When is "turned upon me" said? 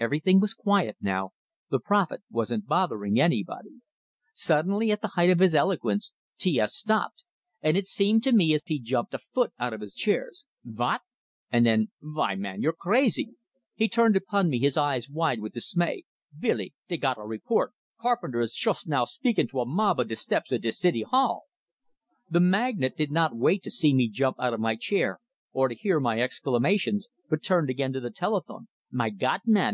13.88-14.58